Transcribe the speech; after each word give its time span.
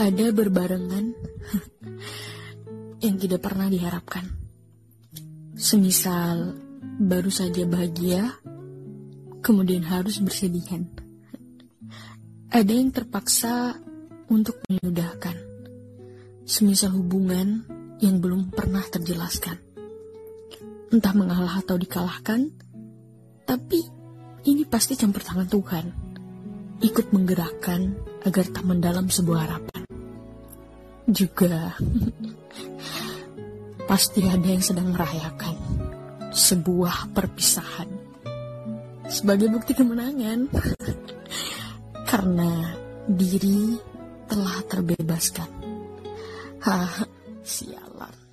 ada 0.00 0.32
berbarengan 0.32 1.12
yang 3.04 3.20
tidak 3.20 3.44
pernah 3.44 3.68
diharapkan. 3.68 4.24
Semisal 5.60 6.56
baru 6.96 7.28
saja 7.28 7.68
bahagia, 7.68 8.32
kemudian 9.44 9.84
harus 9.84 10.24
bersedihan. 10.24 10.88
Ada 12.48 12.72
yang 12.72 12.96
terpaksa 12.96 13.76
untuk 14.32 14.64
menyudahkan, 14.72 15.36
semisal 16.48 16.96
hubungan 16.96 17.68
yang 18.00 18.24
belum 18.24 18.56
pernah 18.56 18.82
terjelaskan. 18.88 19.60
Entah 20.90 21.12
mengalah 21.12 21.60
atau 21.60 21.76
dikalahkan, 21.76 22.48
tapi 23.44 23.84
ini 24.48 24.64
pasti 24.64 24.96
campur 24.96 25.20
tangan 25.20 25.46
Tuhan. 25.46 25.86
Ikut 26.80 27.12
menggerakkan 27.12 28.00
agar 28.24 28.48
tak 28.48 28.64
mendalam 28.64 29.12
sebuah 29.12 29.40
harapan. 29.44 29.79
Juga 31.10 31.74
pasti 33.90 34.22
ada 34.22 34.46
yang 34.46 34.62
sedang 34.62 34.94
merayakan 34.94 35.58
sebuah 36.30 37.10
perpisahan 37.10 37.90
sebagai 39.10 39.50
bukti 39.50 39.74
kemenangan 39.74 40.46
karena 42.06 42.78
diri 43.10 43.74
telah 44.30 44.62
terbebaskan. 44.70 45.50
Hah, 46.62 47.02
sialan. 47.42 48.29